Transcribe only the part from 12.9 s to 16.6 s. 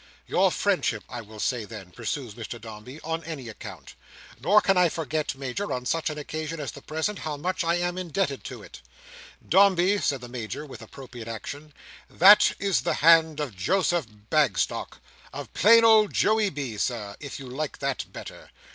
hand of Joseph Bagstock: of plain old Joey